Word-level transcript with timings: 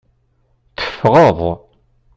Teffɣeḍ. 0.81 1.39